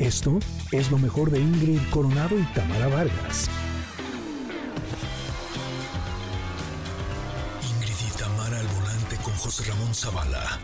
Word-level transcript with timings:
Esto 0.00 0.38
es 0.72 0.90
lo 0.90 0.98
mejor 0.98 1.30
de 1.30 1.38
Ingrid 1.40 1.78
Coronado 1.90 2.38
y 2.38 2.42
Tamara 2.54 2.88
Vargas. 2.88 3.50
Ingrid 7.62 7.94
y 8.08 8.18
Tamara 8.18 8.58
al 8.60 8.66
volante 8.68 9.16
con 9.22 9.34
José 9.34 9.70
Ramón 9.70 9.94
Zavala. 9.94 10.58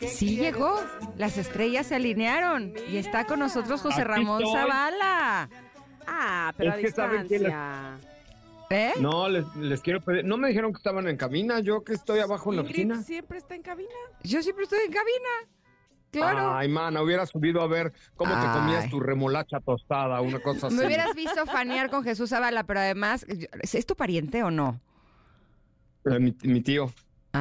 Sí 0.00 0.36
llegó, 0.36 0.80
las 1.16 1.36
estrellas 1.38 1.88
se 1.88 1.96
alinearon 1.96 2.72
y 2.88 2.98
está 2.98 3.24
con 3.26 3.40
nosotros 3.40 3.80
José 3.80 4.02
Aquí 4.02 4.08
Ramón 4.10 4.42
estoy. 4.44 4.60
Zavala. 4.60 5.48
Ah, 6.06 6.52
pero 6.56 6.70
Es 6.70 6.74
a 6.76 6.78
que 6.78 6.86
distancia. 6.86 7.98
¿Eh? 8.70 8.92
No, 9.00 9.28
les, 9.28 9.44
les 9.56 9.80
quiero 9.80 10.00
pedir. 10.00 10.24
No 10.24 10.36
me 10.36 10.48
dijeron 10.48 10.72
que 10.72 10.76
estaban 10.78 11.08
en 11.08 11.16
cabina. 11.16 11.60
Yo 11.60 11.82
que 11.82 11.94
estoy 11.94 12.20
abajo 12.20 12.50
en 12.50 12.56
la 12.56 12.62
Ingrid 12.62 12.74
oficina. 12.90 13.02
siempre 13.02 13.38
está 13.38 13.54
en 13.56 13.62
cabina. 13.62 13.90
Yo 14.22 14.42
siempre 14.42 14.64
estoy 14.64 14.80
en 14.86 14.92
cabina. 14.92 15.55
Claro. 16.16 16.54
Ay, 16.56 16.68
mana, 16.68 17.02
hubiera 17.02 17.26
subido 17.26 17.60
a 17.62 17.66
ver 17.66 17.92
cómo 18.16 18.34
te 18.40 18.46
comías 18.58 18.88
tu 18.90 19.00
remolacha 19.00 19.60
tostada, 19.60 20.20
una 20.20 20.40
cosa 20.40 20.68
así. 20.68 20.76
Me 20.76 20.86
hubieras 20.86 21.14
visto 21.14 21.46
fanear 21.46 21.90
con 21.90 22.02
Jesús 22.04 22.30
Zavala, 22.30 22.64
pero 22.64 22.80
además, 22.80 23.26
¿es 23.28 23.86
tu 23.86 23.96
pariente 23.96 24.42
o 24.42 24.50
no? 24.50 24.80
Eh, 26.04 26.18
mi, 26.18 26.34
mi 26.42 26.60
tío. 26.60 26.90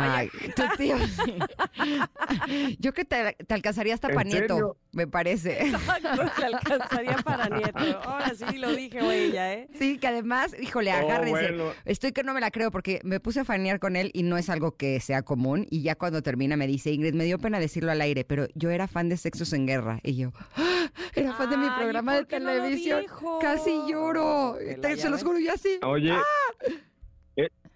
Ay, 0.01 0.29
tu 0.55 0.63
tío. 0.77 0.95
Yo 2.79 2.93
que 2.93 3.05
te, 3.05 3.33
te 3.33 3.53
alcanzaría 3.53 3.93
hasta 3.93 4.07
¿En 4.09 4.15
para 4.15 4.29
nieto, 4.29 4.77
me 4.91 5.07
parece. 5.07 5.67
Exacto, 5.67 6.21
te 6.37 6.45
alcanzaría 6.45 7.17
para 7.17 7.49
nieto. 7.49 7.79
Ahora 8.03 8.33
sí 8.35 8.57
lo 8.57 8.71
dije, 8.73 9.01
güey, 9.01 9.31
ya, 9.31 9.53
¿eh? 9.53 9.67
Sí, 9.77 9.97
que 9.97 10.07
además, 10.07 10.55
híjole, 10.59 10.91
Oh, 10.93 10.97
agárrense. 10.97 11.31
bueno. 11.51 11.71
Estoy 11.85 12.11
que 12.11 12.23
no 12.23 12.33
me 12.33 12.41
la 12.41 12.51
creo 12.51 12.71
porque 12.71 12.99
me 13.03 13.19
puse 13.19 13.41
a 13.41 13.45
fanear 13.45 13.79
con 13.79 13.95
él 13.95 14.11
y 14.13 14.23
no 14.23 14.37
es 14.37 14.49
algo 14.49 14.75
que 14.75 14.99
sea 14.99 15.21
común. 15.23 15.67
Y 15.69 15.81
ya 15.81 15.95
cuando 15.95 16.21
termina 16.21 16.57
me 16.57 16.67
dice, 16.67 16.91
Ingrid, 16.91 17.13
me 17.13 17.25
dio 17.25 17.39
pena 17.39 17.59
decirlo 17.59 17.91
al 17.91 18.01
aire, 18.01 18.23
pero 18.25 18.47
yo 18.55 18.69
era 18.69 18.87
fan 18.87 19.09
de 19.09 19.17
Sexos 19.17 19.53
en 19.53 19.65
Guerra. 19.67 19.99
Y 20.03 20.15
yo, 20.15 20.31
"Ah, 20.55 20.89
era 21.13 21.33
fan 21.33 21.49
de 21.49 21.57
mi 21.57 21.67
programa 21.69 22.13
de 22.13 22.19
¿por 22.19 22.27
qué 22.27 22.39
no 22.39 22.53
lo 22.53 22.61
televisión. 22.63 23.05
Casi 23.41 23.71
lloro. 23.89 24.57
Te- 24.81 24.97
se 24.97 25.09
los 25.09 25.23
juro, 25.23 25.39
yo 25.39 25.53
así. 25.53 25.79
Oye, 25.83 26.11
Ah. 26.11 26.21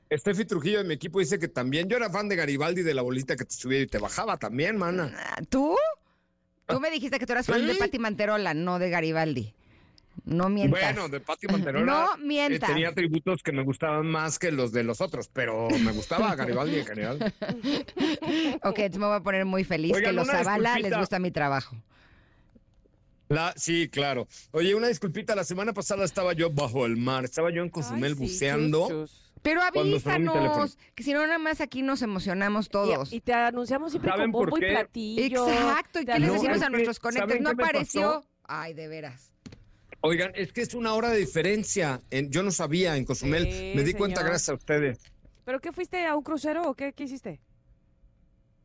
Eh, 0.09 0.17
Steffi 0.17 0.45
Trujillo 0.45 0.79
de 0.79 0.83
mi 0.83 0.93
equipo 0.93 1.19
dice 1.19 1.39
que 1.39 1.47
también 1.47 1.87
yo 1.87 1.97
era 1.97 2.09
fan 2.09 2.27
de 2.29 2.35
Garibaldi 2.35 2.81
de 2.81 2.93
la 2.93 3.01
bolita 3.01 3.35
que 3.35 3.45
te 3.45 3.53
subía 3.53 3.79
y 3.79 3.87
te 3.87 3.97
bajaba 3.97 4.37
también, 4.37 4.77
mana. 4.77 5.13
Ah, 5.17 5.41
¿Tú? 5.49 5.75
Tú 6.67 6.79
me 6.79 6.91
dijiste 6.91 7.19
que 7.19 7.25
tú 7.25 7.33
eras 7.33 7.45
fan 7.45 7.65
de. 7.65 7.75
Patti 7.75 7.99
Manterola, 7.99 8.53
no 8.53 8.79
de 8.79 8.89
Garibaldi. 8.89 9.53
No 10.25 10.49
mientas. 10.49 10.79
Bueno, 10.81 11.09
de 11.09 11.19
Pati 11.19 11.47
Manterola. 11.47 11.85
No 11.85 12.15
eh, 12.15 12.17
mientas. 12.25 12.69
tenía 12.69 12.89
atributos 12.89 13.41
que 13.41 13.51
me 13.51 13.63
gustaban 13.63 14.07
más 14.07 14.37
que 14.37 14.51
los 14.51 14.71
de 14.71 14.83
los 14.83 15.01
otros, 15.01 15.29
pero 15.31 15.69
me 15.69 15.91
gustaba 15.91 16.35
Garibaldi 16.35 16.79
en 16.79 16.85
general. 16.85 17.33
Ok, 18.63 18.79
entonces 18.79 18.99
me 18.99 19.07
voy 19.07 19.15
a 19.15 19.21
poner 19.21 19.45
muy 19.45 19.63
feliz 19.63 19.93
Oigan, 19.93 20.11
que 20.11 20.13
los 20.13 20.27
Zavala 20.27 20.77
les 20.79 20.95
gusta 20.95 21.17
mi 21.19 21.31
trabajo. 21.31 21.75
La, 23.29 23.53
sí, 23.55 23.87
claro. 23.89 24.27
Oye, 24.51 24.73
una 24.73 24.87
disculpita, 24.87 25.35
la 25.35 25.43
semana 25.43 25.71
pasada 25.71 26.03
estaba 26.03 26.33
yo 26.33 26.49
bajo 26.49 26.87
el 26.87 26.97
mar, 26.97 27.25
estaba 27.25 27.51
yo 27.51 27.61
en 27.61 27.69
Cozumel 27.69 28.13
Ay, 28.13 28.15
sí, 28.17 28.19
buceando. 28.23 28.87
chus, 28.89 29.11
chus. 29.11 29.31
Pero 29.43 29.61
avísanos, 29.61 30.77
que 30.95 31.03
si 31.03 31.13
no 31.13 31.21
nada 31.25 31.37
más 31.37 31.61
aquí 31.61 31.83
nos 31.83 32.01
emocionamos 32.01 32.69
todos. 32.69 33.13
Y, 33.13 33.17
y 33.17 33.21
te 33.21 33.31
anunciamos 33.33 33.91
siempre 33.91 34.11
¿Saben 34.11 34.31
con 34.31 34.41
bombo 34.41 34.49
por 34.49 34.59
y 34.63 34.65
qué? 34.67 34.71
platillo. 34.73 35.47
Exacto, 35.47 36.01
¿y 36.01 36.05
qué 36.05 36.19
les 36.19 36.33
decimos 36.33 36.61
a 36.61 36.65
que, 36.65 36.71
nuestros 36.71 36.99
conectores? 36.99 37.31
¿saben 37.37 37.43
¿No 37.43 37.49
apareció? 37.51 38.25
Ay, 38.45 38.73
de 38.73 38.87
veras. 38.87 39.31
Oigan, 40.01 40.31
es 40.33 40.51
que 40.51 40.61
es 40.61 40.73
una 40.73 40.93
hora 40.93 41.09
de 41.09 41.19
diferencia. 41.19 42.01
En- 42.09 42.31
yo 42.31 42.41
no 42.41 42.51
sabía 42.51 42.97
en 42.97 43.05
Cozumel. 43.05 43.43
Sí, 43.51 43.73
Me 43.75 43.83
di 43.83 43.93
cuenta 43.93 44.23
gracias 44.23 44.49
a 44.49 44.53
ustedes. 44.55 44.99
¿Pero 45.45 45.61
qué 45.61 45.71
fuiste 45.71 46.03
a 46.05 46.15
un 46.17 46.23
crucero 46.23 46.63
o 46.63 46.73
qué, 46.73 46.93
qué 46.93 47.03
hiciste? 47.03 47.39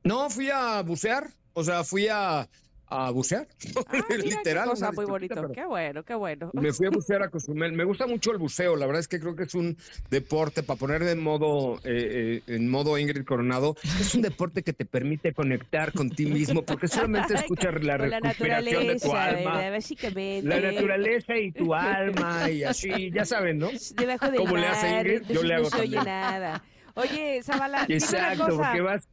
No, 0.02 0.30
fui 0.30 0.48
a 0.50 0.80
bucear. 0.82 1.28
O 1.52 1.62
sea, 1.62 1.84
fui 1.84 2.08
a, 2.08 2.48
a 2.94 3.10
bucear. 3.10 3.46
Ah, 3.86 3.92
mira, 3.92 4.06
qué 4.08 4.28
Literal. 4.28 4.68
cosa 4.70 4.92
muy 4.92 5.04
bonito. 5.04 5.50
Qué 5.52 5.64
bueno, 5.66 6.02
qué 6.04 6.14
bueno. 6.14 6.50
Me 6.54 6.72
fui 6.72 6.86
a 6.86 6.90
bucear 6.92 7.22
a 7.22 7.28
Cozumel. 7.28 7.72
Me 7.72 7.84
gusta 7.84 8.06
mucho 8.06 8.32
el 8.32 8.38
buceo. 8.38 8.76
La 8.76 8.86
verdad 8.86 9.00
es 9.00 9.08
que 9.08 9.20
creo 9.20 9.34
que 9.36 9.44
es 9.44 9.54
un 9.54 9.76
deporte 10.10 10.62
para 10.62 10.78
poner 10.78 11.04
de 11.04 11.14
modo, 11.16 11.76
eh, 11.84 12.38
eh, 12.38 12.42
en 12.46 12.70
modo 12.70 12.96
Ingrid 12.98 13.24
Coronado. 13.24 13.76
Es 14.00 14.14
un 14.14 14.22
deporte 14.22 14.62
que 14.62 14.72
te 14.72 14.84
permite 14.84 15.32
conectar 15.32 15.92
con 15.92 16.10
ti 16.10 16.26
mismo 16.26 16.62
porque 16.62 16.88
solamente 16.88 17.34
escuchas 17.34 17.74
la 17.82 17.96
respiración 17.96 18.86
de 18.86 18.96
tu 18.96 19.12
alma. 19.14 19.70
básicamente. 19.70 20.48
La 20.48 20.60
naturaleza 20.60 21.36
y 21.36 21.52
tu 21.52 21.74
alma 21.74 22.50
y 22.50 22.64
así, 22.64 23.10
ya 23.12 23.24
saben, 23.24 23.58
¿no? 23.58 23.68
Debajo 23.96 24.26
del 24.30 24.36
¿Cómo 24.36 24.56
le 24.56 24.66
hace 24.66 24.88
Ingrid? 24.90 25.22
Yo 25.28 25.42
le 25.42 25.54
hago 25.54 25.64
no 25.64 25.70
se 25.70 25.80
oye 25.82 25.96
nada. 25.96 26.62
Oye, 26.94 27.42
Zavala, 27.42 27.84
dime 27.88 27.98
una 27.98 28.06
Exacto, 28.06 28.44
cosa. 28.46 28.56
porque 28.56 28.80
vas 28.80 29.08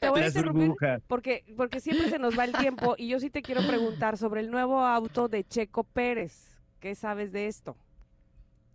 Te 0.00 0.08
voy 0.10 0.20
a 0.20 0.24
las 0.24 0.34
interrumpir 0.36 0.66
burbujas. 0.68 1.02
porque, 1.06 1.44
porque 1.56 1.80
siempre 1.80 2.10
se 2.10 2.18
nos 2.18 2.38
va 2.38 2.44
el 2.44 2.52
tiempo 2.52 2.94
y 2.98 3.08
yo 3.08 3.18
sí 3.20 3.30
te 3.30 3.42
quiero 3.42 3.66
preguntar 3.66 4.18
sobre 4.18 4.40
el 4.42 4.50
nuevo 4.50 4.80
auto 4.84 5.28
de 5.28 5.44
Checo 5.44 5.84
Pérez. 5.84 6.50
¿Qué 6.80 6.94
sabes 6.94 7.32
de 7.32 7.46
esto? 7.46 7.76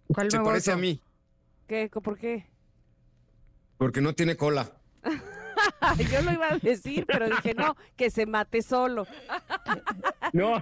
¿Cuál 0.07 0.31
Se 0.31 0.37
nuevo 0.37 0.49
parece 0.49 0.71
a 0.71 0.77
mí, 0.77 1.01
¿Qué, 1.67 1.89
¿Por 1.89 2.17
qué? 2.17 2.45
porque 3.77 4.01
no 4.01 4.13
tiene 4.13 4.35
cola. 4.37 4.71
Yo 6.11 6.21
lo 6.23 6.31
iba 6.31 6.47
a 6.53 6.57
decir, 6.57 7.05
pero 7.05 7.27
dije, 7.29 7.53
no, 7.53 7.75
que 7.95 8.09
se 8.09 8.25
mate 8.25 8.61
solo. 8.61 9.05
No, 10.33 10.61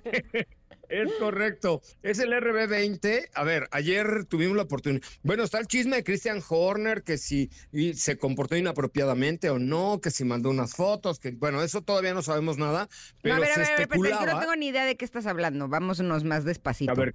es 1.03 1.11
correcto. 1.19 1.81
Es 2.03 2.19
el 2.19 2.31
RB20. 2.31 3.29
A 3.33 3.44
ver, 3.44 3.67
ayer 3.72 4.25
tuvimos 4.25 4.56
la 4.56 4.63
oportunidad. 4.63 5.03
Bueno, 5.23 5.44
está 5.44 5.59
el 5.59 5.67
chisme 5.67 5.97
de 5.97 6.03
Christian 6.03 6.41
Horner, 6.47 7.03
que 7.03 7.17
si 7.17 7.50
se 7.94 8.17
comportó 8.17 8.56
inapropiadamente 8.56 9.50
o 9.50 9.59
no, 9.59 10.00
que 10.01 10.11
si 10.11 10.23
mandó 10.23 10.50
unas 10.50 10.73
fotos, 10.75 11.19
que 11.19 11.31
bueno, 11.31 11.61
eso 11.61 11.81
todavía 11.81 12.13
no 12.13 12.22
sabemos 12.22 12.57
nada, 12.57 12.84
No, 12.84 13.19
pero 13.22 13.35
a 13.35 13.39
ver, 13.39 13.50
a 13.50 13.53
se 13.53 13.59
ver, 13.59 13.67
a 13.67 13.72
ver, 13.73 13.81
especulaba. 13.81 14.25
yo 14.25 14.34
no 14.34 14.39
tengo 14.39 14.55
ni 14.55 14.67
idea 14.67 14.85
de 14.85 14.95
qué 14.95 15.05
estás 15.05 15.25
hablando. 15.25 15.67
Vámonos 15.67 16.23
más 16.23 16.45
despacito. 16.45 16.91
A 16.91 16.95
ver, 16.95 17.13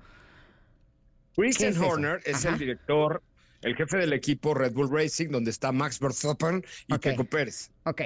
Christian. 1.37 1.77
Horner 1.79 2.21
es 2.25 2.45
el 2.45 2.59
director, 2.59 3.23
el 3.63 3.77
jefe 3.77 3.97
del 3.99 4.13
equipo 4.13 4.55
Red 4.55 4.73
Bull 4.73 4.91
Racing, 4.91 5.29
donde 5.29 5.51
está 5.51 5.73
Max 5.73 5.99
Verstappen 6.01 6.65
y 6.89 6.95
Ok. 6.95 7.01
Checo 7.01 7.25
Pérez. 7.25 7.71
Ok. 7.85 8.03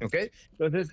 ¿ok? 0.00 0.14
Entonces, 0.52 0.88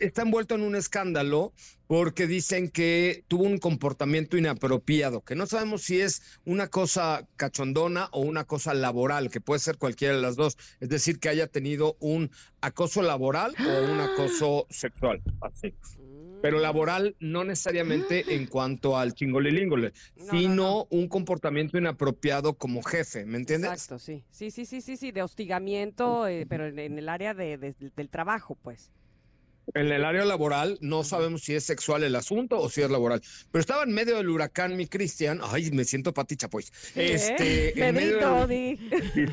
está 0.00 0.22
envuelto 0.22 0.54
en 0.54 0.62
un 0.62 0.74
escándalo 0.76 1.52
porque 1.86 2.26
dicen 2.26 2.70
que 2.70 3.24
tuvo 3.26 3.44
un 3.44 3.58
comportamiento 3.58 4.36
inapropiado, 4.36 5.22
que 5.22 5.34
no 5.34 5.46
sabemos 5.46 5.82
si 5.82 6.00
es 6.00 6.22
una 6.44 6.68
cosa 6.68 7.26
cachondona 7.36 8.08
o 8.12 8.20
una 8.20 8.44
cosa 8.44 8.74
laboral, 8.74 9.28
que 9.30 9.40
puede 9.40 9.58
ser 9.60 9.76
cualquiera 9.76 10.14
de 10.14 10.22
las 10.22 10.36
dos, 10.36 10.56
es 10.78 10.88
decir, 10.88 11.18
que 11.18 11.28
haya 11.28 11.48
tenido 11.48 11.96
un 12.00 12.30
acoso 12.60 13.02
laboral 13.02 13.54
o 13.58 13.92
un 13.92 14.00
acoso 14.00 14.66
sexual, 14.70 15.20
así. 15.40 15.74
Pero 16.42 16.58
laboral 16.58 17.16
no 17.20 17.44
necesariamente 17.44 18.24
en 18.34 18.46
cuanto 18.46 18.96
al 18.96 19.12
chingolilíngole, 19.12 19.92
No, 20.16 20.24
no, 20.26 20.30
sino 20.30 20.54
no. 20.56 20.86
un 20.90 21.08
comportamiento 21.08 21.76
inapropiado 21.76 22.54
como 22.54 22.82
jefe, 22.82 23.26
¿me 23.26 23.36
entiendes? 23.36 23.70
Exacto, 23.72 23.98
sí. 23.98 24.24
Sí, 24.30 24.50
sí, 24.50 24.64
sí, 24.64 24.80
sí, 24.80 24.96
sí, 24.96 25.10
de 25.12 25.22
hostigamiento, 25.22 26.26
eh, 26.28 26.46
pero 26.48 26.66
en, 26.66 26.78
en 26.78 26.98
el 26.98 27.08
área 27.08 27.34
de, 27.34 27.58
de- 27.58 27.74
del 27.96 28.08
trabajo, 28.08 28.56
pues. 28.62 28.90
En 29.74 29.92
el 29.92 30.04
área 30.04 30.24
laboral 30.24 30.78
no 30.80 31.04
sabemos 31.04 31.42
si 31.42 31.54
es 31.54 31.64
sexual 31.64 32.02
el 32.02 32.16
asunto 32.16 32.58
o 32.58 32.68
si 32.68 32.82
es 32.82 32.90
laboral. 32.90 33.22
Pero 33.52 33.60
estaba 33.60 33.84
en 33.84 33.92
medio 33.92 34.16
del 34.16 34.28
huracán, 34.28 34.76
mi 34.76 34.86
Cristian. 34.86 35.40
Ay, 35.42 35.70
me 35.70 35.84
siento 35.84 36.12
Pati 36.12 36.36
Chapoy. 36.36 36.64
Este, 36.94 37.88
en 37.88 37.94
medio 37.94 38.18
Pedrito, 38.18 38.46
del-. 38.46 39.32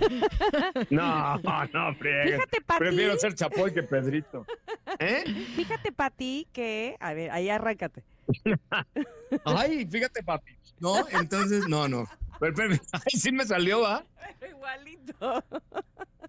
No, 0.89 1.37
no, 1.37 1.95
friegues. 1.95 2.35
Fíjate, 2.35 2.61
Pati. 2.61 2.79
Prefiero 2.79 3.17
ser 3.17 3.33
Chapoy 3.33 3.73
que 3.73 3.83
Pedrito. 3.83 4.45
¿Eh? 4.99 5.23
Fíjate, 5.55 5.91
Pati, 5.91 6.47
que. 6.53 6.95
A 6.99 7.13
ver, 7.13 7.31
ahí 7.31 7.49
arráncate. 7.49 8.03
Ay, 9.45 9.87
fíjate, 9.89 10.23
Pati. 10.23 10.51
No, 10.79 11.07
entonces, 11.09 11.67
no, 11.67 11.87
no. 11.87 12.07
Pero, 12.39 12.53
pero, 12.53 12.75
ay, 12.91 13.19
sí 13.19 13.31
me 13.31 13.45
salió, 13.45 13.81
¿va? 13.81 14.05
Igualito. 14.47 15.43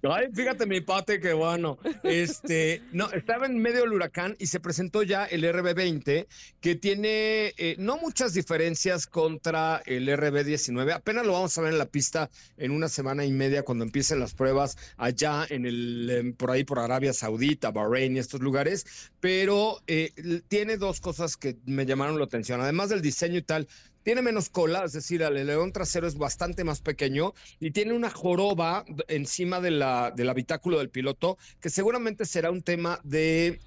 Ay, 0.02 0.28
fíjate 0.32 0.66
mi 0.66 0.80
pate, 0.80 1.20
qué 1.20 1.32
bueno. 1.32 1.78
Este, 2.02 2.82
no, 2.92 3.10
estaba 3.10 3.46
en 3.46 3.58
medio 3.58 3.80
del 3.80 3.92
huracán 3.92 4.36
y 4.38 4.46
se 4.46 4.60
presentó 4.60 5.02
ya 5.02 5.24
el 5.24 5.42
RB20, 5.42 6.26
que 6.60 6.74
tiene 6.76 7.54
eh, 7.56 7.74
no 7.78 7.98
muchas 7.98 8.34
diferencias 8.34 9.06
contra 9.06 9.82
el 9.86 10.08
RB19. 10.08 10.92
Apenas 10.92 11.26
lo 11.26 11.32
vamos 11.32 11.56
a 11.58 11.62
ver 11.62 11.72
en 11.72 11.78
la 11.78 11.86
pista 11.86 12.30
en 12.56 12.70
una 12.70 12.88
semana 12.88 13.24
y 13.24 13.32
media 13.32 13.64
cuando 13.64 13.84
empiecen 13.84 14.20
las 14.20 14.34
pruebas 14.34 14.76
allá 14.96 15.46
en 15.48 15.66
el, 15.66 16.10
em, 16.10 16.32
por 16.32 16.50
ahí 16.50 16.64
por 16.64 16.78
Arabia 16.78 17.12
Saudita, 17.12 17.70
Bahrein 17.70 18.16
y 18.16 18.20
estos 18.20 18.40
lugares. 18.40 19.10
Pero 19.20 19.80
eh, 19.86 20.12
tiene 20.48 20.76
dos 20.76 21.00
cosas 21.00 21.36
que 21.36 21.56
me 21.66 21.86
llamaron 21.86 22.18
la 22.18 22.24
atención. 22.24 22.60
Además 22.60 22.88
del 22.90 23.02
diseño 23.02 23.38
y 23.38 23.42
tal, 23.42 23.68
tiene 24.08 24.22
menos 24.22 24.48
cola, 24.48 24.84
es 24.86 24.94
decir, 24.94 25.20
el 25.20 25.46
león 25.46 25.70
trasero 25.70 26.06
es 26.06 26.16
bastante 26.16 26.64
más 26.64 26.80
pequeño 26.80 27.34
y 27.60 27.72
tiene 27.72 27.92
una 27.92 28.08
joroba 28.08 28.86
encima 29.06 29.60
de 29.60 29.68
del 29.68 30.30
habitáculo 30.30 30.78
del 30.78 30.88
piloto, 30.88 31.36
que 31.60 31.68
seguramente 31.68 32.24
será 32.24 32.50
un 32.50 32.62
tema 32.62 33.00
de 33.04 33.60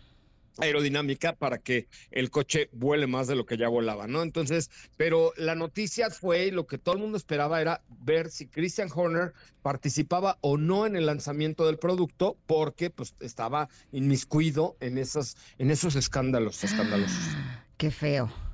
aerodinámica 0.57 1.35
para 1.35 1.59
que 1.59 1.85
el 2.09 2.31
coche 2.31 2.69
vuele 2.71 3.05
más 3.05 3.27
de 3.27 3.35
lo 3.35 3.45
que 3.45 3.55
ya 3.55 3.67
volaba, 3.67 4.07
¿no? 4.07 4.23
Entonces, 4.23 4.71
pero 4.97 5.31
la 5.37 5.53
noticia 5.53 6.09
fue 6.09 6.51
lo 6.51 6.65
que 6.65 6.79
todo 6.79 6.95
el 6.95 7.01
mundo 7.01 7.19
esperaba 7.19 7.61
era 7.61 7.83
ver 7.99 8.31
si 8.31 8.47
Christian 8.47 8.89
Horner 8.91 9.33
participaba 9.61 10.39
o 10.41 10.57
no 10.57 10.87
en 10.87 10.95
el 10.95 11.05
lanzamiento 11.05 11.67
del 11.67 11.77
producto 11.77 12.35
porque 12.47 12.89
pues 12.89 13.13
estaba 13.19 13.69
inmiscuido 13.91 14.75
en 14.79 14.97
esos 14.97 15.37
en 15.59 15.69
esos 15.69 15.95
escándalos, 15.95 16.63
escandalosos. 16.63 17.37
Qué 17.77 17.91
feo. 17.91 18.50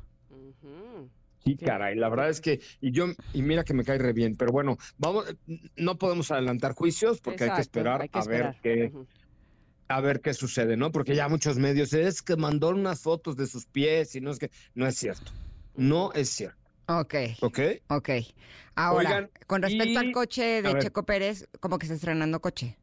Sí, 1.48 1.58
caray, 1.58 1.96
la 1.96 2.10
verdad 2.10 2.30
es 2.30 2.42
que, 2.42 2.60
y 2.82 2.92
yo, 2.92 3.06
y 3.34 3.42
mira 3.42 3.64
que 3.64 3.74
me 3.74 3.84
cae 3.84 3.98
re 3.98 4.14
bien, 4.14 4.36
pero 4.36 4.52
bueno, 4.52 4.78
vamos, 4.98 5.26
no 5.76 5.98
podemos 5.98 6.32
adelantar 6.32 6.74
juicios 6.74 7.22
porque 7.22 7.46
hay 7.46 7.52
que 7.52 7.62
esperar 7.62 8.02
hay 8.02 8.10
que 8.10 8.20
a 8.20 8.24
ver 8.24 8.56
qué, 8.62 8.92
a 9.88 10.02
ver 10.02 10.22
qué 10.22 10.34
sucede, 10.34 10.76
¿no? 10.76 10.92
Porque 10.92 11.16
ya 11.16 11.30
muchos 11.30 11.58
medios 11.58 11.94
es 11.94 12.22
que 12.22 12.36
mandó 12.36 12.70
unas 12.70 13.02
fotos 13.02 13.36
de 13.38 13.48
sus 13.48 13.66
pies 13.66 14.16
y 14.16 14.22
no 14.22 14.32
es 14.32 14.40
que, 14.40 14.52
no 14.76 14.86
es 14.86 14.96
cierto, 14.96 15.32
no 15.76 16.12
es 16.14 16.30
cierto, 16.30 16.68
Ok, 16.90 17.16
¿ok? 17.42 17.60
ok. 17.90 18.10
Ahora, 18.76 19.10
Oigan, 19.10 19.32
con 19.46 19.62
respecto 19.62 20.00
al 20.00 20.12
coche 20.12 20.60
a 20.60 20.62
de 20.62 20.74
ver. 20.74 20.84
Checo 20.84 21.04
Pérez, 21.06 21.48
como 21.60 21.78
que 21.78 21.86
está 21.86 21.96
estrenando 21.96 22.40
coche. 22.40 22.78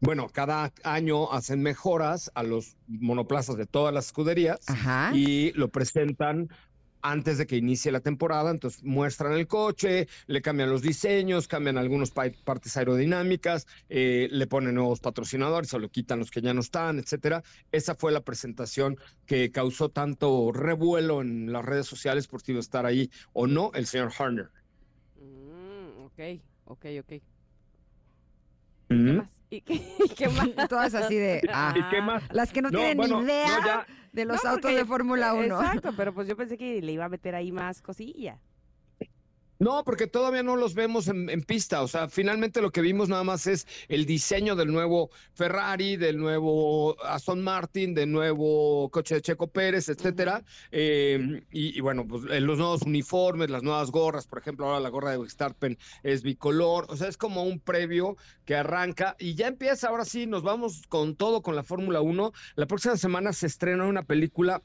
Bueno, 0.00 0.28
cada 0.28 0.72
año 0.82 1.32
hacen 1.32 1.62
mejoras 1.62 2.30
a 2.34 2.42
los 2.42 2.76
monoplazas 2.86 3.56
de 3.56 3.66
todas 3.66 3.94
las 3.94 4.06
escuderías 4.06 4.58
Ajá. 4.68 5.12
y 5.14 5.52
lo 5.52 5.70
presentan 5.70 6.48
antes 7.04 7.36
de 7.36 7.46
que 7.46 7.56
inicie 7.56 7.92
la 7.92 8.00
temporada, 8.00 8.50
entonces 8.50 8.82
muestran 8.82 9.34
el 9.34 9.46
coche, 9.46 10.08
le 10.26 10.40
cambian 10.40 10.70
los 10.70 10.80
diseños, 10.80 11.46
cambian 11.46 11.76
algunas 11.76 12.10
partes 12.10 12.76
aerodinámicas, 12.78 13.66
eh, 13.90 14.26
le 14.30 14.46
ponen 14.46 14.74
nuevos 14.74 15.00
patrocinadores 15.00 15.72
o 15.74 15.78
le 15.78 15.90
quitan 15.90 16.18
los 16.18 16.30
que 16.30 16.40
ya 16.40 16.54
no 16.54 16.60
están, 16.62 16.98
etcétera. 16.98 17.42
Esa 17.70 17.94
fue 17.94 18.10
la 18.10 18.22
presentación 18.22 18.96
que 19.26 19.52
causó 19.52 19.90
tanto 19.90 20.50
revuelo 20.50 21.20
en 21.20 21.52
las 21.52 21.64
redes 21.64 21.86
sociales 21.86 22.26
por 22.26 22.40
si 22.40 22.52
iba 22.52 22.58
a 22.58 22.62
estar 22.62 22.86
ahí 22.86 23.10
o 23.34 23.46
no 23.46 23.70
el 23.74 23.86
señor 23.86 24.10
Horner. 24.18 24.48
Mm, 25.14 26.04
ok, 26.06 26.18
ok, 26.64 26.84
ok. 27.00 27.12
¿Qué 29.02 29.12
Ujú. 29.12 29.12
más? 29.12 29.33
¿Y 29.56 29.60
qué, 29.62 29.74
y 30.04 30.08
qué 30.10 30.28
más? 30.56 30.68
Todas 30.68 30.94
así 30.94 31.16
de. 31.16 31.40
Ah. 31.52 31.72
¿Y 31.76 31.82
qué 31.90 32.00
más? 32.00 32.22
Las 32.32 32.52
que 32.52 32.62
no, 32.62 32.70
No, 32.70 32.78
tienen 32.78 32.96
bueno, 32.96 33.20
ni 33.20 33.26
no, 33.26 33.28
idea 33.32 33.46
ya- 33.64 33.86
de 34.12 34.24
los 34.24 34.42
No, 34.44 34.50
autos 34.50 34.62
porque- 34.62 34.76
de 34.76 34.84
Fórmula 34.84 35.34
1. 35.34 35.44
Exacto, 35.62 35.92
pero 35.96 36.12
pues 36.14 36.28
yo 36.28 36.36
pensé 36.36 36.56
que 36.56 36.80
le 36.80 36.92
iba 36.92 37.04
a 37.04 37.08
meter 37.08 37.34
ahí 37.34 37.50
más 37.52 37.82
cosilla. 37.82 38.38
No, 39.58 39.84
porque 39.84 40.06
todavía 40.06 40.42
no 40.42 40.56
los 40.56 40.74
vemos 40.74 41.08
en, 41.08 41.30
en 41.30 41.42
pista. 41.42 41.82
O 41.82 41.88
sea, 41.88 42.08
finalmente 42.08 42.60
lo 42.60 42.70
que 42.70 42.80
vimos 42.80 43.08
nada 43.08 43.24
más 43.24 43.46
es 43.46 43.66
el 43.88 44.04
diseño 44.06 44.56
del 44.56 44.72
nuevo 44.72 45.10
Ferrari, 45.34 45.96
del 45.96 46.18
nuevo 46.18 46.96
Aston 47.04 47.42
Martin, 47.42 47.94
del 47.94 48.10
nuevo 48.10 48.90
coche 48.90 49.16
de 49.16 49.22
Checo 49.22 49.48
Pérez, 49.48 49.88
etcétera. 49.88 50.44
Eh, 50.72 51.44
y, 51.50 51.76
y 51.78 51.80
bueno, 51.80 52.06
pues 52.06 52.24
eh, 52.30 52.40
los 52.40 52.58
nuevos 52.58 52.82
uniformes, 52.82 53.50
las 53.50 53.62
nuevas 53.62 53.90
gorras, 53.90 54.26
por 54.26 54.38
ejemplo, 54.38 54.66
ahora 54.66 54.80
la 54.80 54.88
gorra 54.88 55.12
de 55.12 55.18
Verstappen 55.18 55.78
es 56.02 56.22
bicolor. 56.22 56.86
O 56.88 56.96
sea, 56.96 57.08
es 57.08 57.16
como 57.16 57.44
un 57.44 57.60
previo 57.60 58.16
que 58.44 58.56
arranca 58.56 59.16
y 59.18 59.34
ya 59.34 59.46
empieza. 59.48 59.88
Ahora 59.88 60.04
sí, 60.04 60.26
nos 60.26 60.42
vamos 60.42 60.82
con 60.88 61.16
todo 61.16 61.42
con 61.42 61.56
la 61.56 61.62
Fórmula 61.62 62.00
1. 62.00 62.32
La 62.56 62.66
próxima 62.66 62.96
semana 62.96 63.32
se 63.32 63.46
estrena 63.46 63.86
una 63.86 64.02
película. 64.02 64.62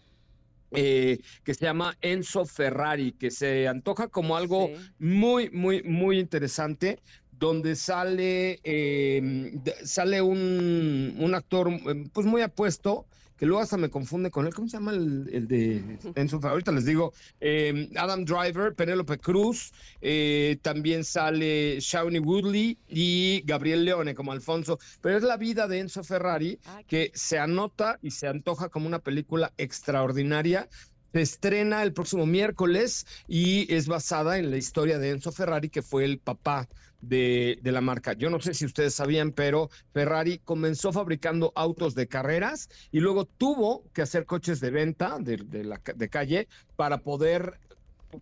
Eh, 0.72 1.20
que 1.44 1.54
se 1.54 1.66
llama 1.66 1.96
Enzo 2.02 2.46
Ferrari, 2.46 3.14
que 3.14 3.32
se 3.32 3.68
antoja 3.68 4.08
como 4.08 4.36
algo 4.38 4.68
Sí. 4.68 4.74
muy, 5.00 5.50
muy, 5.52 5.84
muy 5.84 6.20
interesante, 6.20 7.00
donde 7.32 7.76
sale, 7.76 8.60
eh, 8.64 9.52
sale 9.84 10.22
un, 10.22 11.16
un 11.20 11.34
actor 11.36 11.70
eh, 11.72 12.04
pues 12.14 12.26
muy 12.28 12.42
apuesto, 12.42 13.08
que 13.40 13.46
luego 13.46 13.62
hasta 13.62 13.78
me 13.78 13.90
confunde 13.90 14.30
con 14.30 14.46
él. 14.46 14.54
¿Cómo 14.54 14.68
se 14.68 14.78
llama 14.78 14.92
el, 14.92 15.30
el 15.32 15.48
de 15.48 15.78
Enzo? 16.16 16.40
Ferrari? 16.40 16.52
Ahorita 16.54 16.72
les 16.74 16.86
digo. 16.86 17.14
eh, 17.40 17.90
Adam 17.96 18.26
Driver, 18.26 18.76
Penélope 18.76 19.18
Cruz, 19.18 19.72
eh, 20.02 20.58
también 20.62 21.04
sale 21.06 21.78
Shawnee 21.80 22.20
Woodley 22.20 22.78
y 22.88 23.42
Gabriel 23.46 23.86
Leone 23.86 24.14
como 24.14 24.32
Alfonso. 24.34 24.78
Pero 25.02 25.18
es 25.18 25.24
la 25.24 25.38
vida 25.38 25.68
de 25.68 25.80
Enzo 25.80 26.04
Ferrari 26.04 26.60
Ah, 26.66 26.82
que 26.88 27.12
se 27.14 27.40
anota 27.40 27.98
y 28.02 28.12
se 28.12 28.28
antoja 28.28 28.70
como 28.70 28.88
una 28.88 29.00
película 29.00 29.54
extraordinaria. 29.58 30.68
Se 31.14 31.22
estrena 31.22 31.84
el 31.84 31.94
próximo 31.94 32.26
miércoles 32.26 33.06
y 33.28 33.74
es 33.74 33.88
basada 33.88 34.38
en 34.38 34.52
la 34.52 34.58
historia 34.58 35.00
de 35.00 35.10
Enzo 35.12 35.32
Ferrari, 35.32 35.70
que 35.70 35.82
fue 35.82 36.06
el 36.06 36.20
papá 36.20 36.68
de, 37.02 37.58
de 37.62 37.72
la 37.72 37.82
marca. 37.82 38.14
Yo 38.14 38.30
no 38.30 38.40
sé 38.40 38.54
si 38.54 38.66
ustedes 38.66 38.94
sabían, 38.94 39.32
pero 39.32 39.70
Ferrari 39.94 40.40
comenzó 40.40 40.92
fabricando 40.92 41.52
autos 41.56 41.96
de 41.96 42.08
carreras 42.08 42.70
y 42.92 43.00
luego 43.00 43.26
tuvo 43.26 43.90
que 43.94 44.02
hacer 44.02 44.26
coches 44.26 44.60
de 44.60 44.72
venta 44.72 45.18
de, 45.20 45.38
de 45.38 45.64
la, 45.64 45.82
de 45.96 46.10
calle 46.10 46.48
para 46.76 47.02
poder 47.02 47.60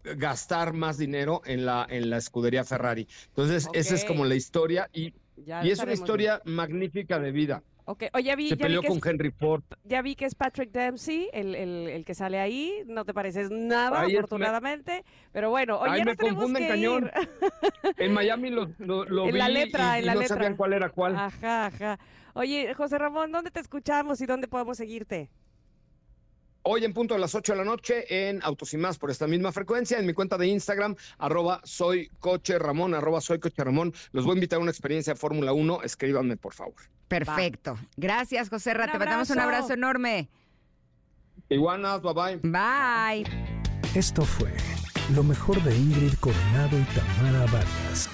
gastar 0.04 0.74
más 0.74 0.98
dinero 0.98 1.42
en 1.46 1.66
la, 1.66 1.86
en 1.90 2.10
la 2.10 2.18
escudería 2.18 2.64
Ferrari. 2.64 3.08
Entonces, 3.28 3.70
esa 3.74 3.96
es 3.96 4.04
como 4.06 4.26
la 4.26 4.36
historia 4.36 4.90
y, 4.94 5.14
Ya 5.36 5.66
y 5.66 5.72
es 5.72 5.80
una 5.80 5.94
historia 5.94 6.42
magnífica 6.46 7.20
de 7.20 7.32
vida. 7.32 7.64
Viendo. 7.88 8.06
Ok, 8.06 8.16
oye, 8.16 8.24
ya 8.26 8.36
vi, 8.36 8.50
Se 8.50 8.58
ya 8.58 8.64
peleó 8.66 8.82
que 8.82 8.88
con 8.90 8.98
es, 8.98 9.06
Henry 9.06 9.32
Ford. 9.32 9.64
ya 9.84 10.02
vi 10.02 10.16
que 10.16 10.26
es 10.26 10.36
Patrick 10.36 10.72
Dempsey, 10.72 11.30
el, 11.34 11.56
el, 11.56 11.88
el 11.88 12.06
que 12.06 12.14
sale 12.16 12.40
ahí. 12.40 12.74
No 12.86 13.06
te 13.06 13.14
pareces 13.14 13.50
nada, 13.50 14.02
Ahí 14.02 14.08
es- 14.08 14.14
me- 14.14 14.20
afortunadamente. 14.20 15.04
Pero 15.32 15.50
bueno, 15.50 15.80
oye, 15.80 15.92
Ahí 15.94 16.04
nos 16.04 16.18
me 16.18 16.30
confunden 16.30 16.64
que 16.64 16.70
cañón. 16.70 17.04
ir. 17.06 17.12
En 17.98 18.14
Miami 18.14 18.50
lo, 18.50 18.70
lo, 18.80 19.06
lo 19.06 19.26
En 19.26 19.34
vi 19.34 19.38
la 19.40 19.50
letra, 19.50 19.96
y, 19.96 20.00
en 20.00 20.04
y 20.04 20.08
la 20.08 20.14
no 20.16 20.20
letra. 20.22 20.36
sabían 20.36 20.56
cuál 20.56 20.74
era 20.74 20.90
cuál. 20.90 21.16
Ajá, 21.16 21.68
ajá. 21.68 22.00
Oye, 22.34 22.74
José 22.76 22.98
Ramón, 22.98 23.32
¿dónde 23.32 23.50
te 23.52 23.60
escuchamos 23.60 24.22
y 24.22 24.26
dónde 24.26 24.48
podemos 24.48 24.78
seguirte? 24.78 25.30
Hoy 26.70 26.84
en 26.84 26.92
punto 26.92 27.14
de 27.14 27.22
las 27.22 27.34
8 27.34 27.54
de 27.54 27.58
la 27.60 27.64
noche 27.64 28.28
en 28.28 28.44
Autos 28.44 28.74
y 28.74 28.78
Más 28.78 28.98
por 28.98 29.10
esta 29.10 29.26
misma 29.26 29.54
frecuencia, 29.54 30.00
en 30.00 30.06
mi 30.06 30.12
cuenta 30.12 30.38
de 30.38 30.48
Instagram, 30.48 30.98
arroba 31.18 31.62
soy 31.64 32.10
coche 32.20 32.60
Ramón, 32.60 32.94
arroba 32.94 33.22
soy 33.22 33.40
coche 33.40 33.64
Ramón. 33.64 33.94
Los 34.12 34.26
voy 34.26 34.34
a 34.34 34.36
invitar 34.36 34.60
a 34.60 34.62
una 34.64 34.72
experiencia 34.72 35.14
de 35.14 35.18
Fórmula 35.18 35.54
1, 35.54 35.84
escríbanme 35.84 36.36
por 36.36 36.54
favor. 36.54 36.76
Perfecto. 37.08 37.78
Gracias, 37.96 38.50
José 38.50 38.74
Ra. 38.74 38.92
Te 38.92 39.00
mandamos 39.00 39.30
un 39.30 39.40
abrazo. 39.40 39.60
abrazo 39.60 39.74
enorme. 39.76 40.28
Iguanas, 41.48 42.02
bye 42.02 42.14
bye. 42.14 42.40
Bye. 42.44 43.24
Esto 43.96 44.24
fue 44.24 44.52
lo 45.16 45.24
mejor 45.24 45.64
de 45.64 45.74
Ingrid 45.74 46.16
Coronado 46.20 46.78
y 46.78 46.84
Tamara 46.84 47.46
Vargas. 47.50 48.10